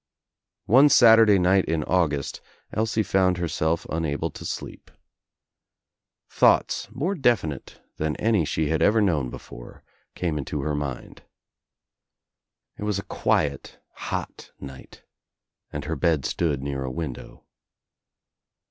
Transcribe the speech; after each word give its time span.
One 0.65 0.89
Saturday 0.89 1.37
night 1.37 1.65
in 1.65 1.83
August 1.83 2.41
Elsie 2.73 3.03
found 3.03 3.37
herself 3.37 3.85
unable 3.87 4.31
to 4.31 4.43
sleep. 4.47 4.89
Thoughts, 6.27 6.87
more 6.91 7.13
definite 7.13 7.79
than 7.97 8.15
any 8.15 8.43
she 8.43 8.69
had 8.69 8.81
ever 8.81 8.99
known 8.99 9.29
before, 9.29 9.83
came 10.15 10.39
into 10.39 10.61
her 10.63 10.73
mind. 10.73 11.21
It 12.79 12.83
was 12.83 12.97
a 12.97 13.03
quiet 13.03 13.77
hot 13.93 14.51
night 14.59 15.03
and 15.71 15.85
her 15.85 15.95
bed 15.95 16.25
stood 16.25 16.63
near 16.63 16.83
a 16.83 16.89
window. 16.89 17.45